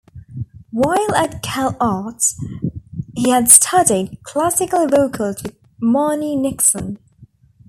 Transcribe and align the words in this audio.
While 0.71 1.13
at 1.13 1.43
Cal 1.43 1.77
Arts, 1.79 2.35
he 3.13 3.29
had 3.29 3.51
studied 3.51 4.17
classical 4.23 4.87
vocals 4.87 5.43
with 5.43 5.55
Marni 5.79 6.35
Nixon. 6.35 6.97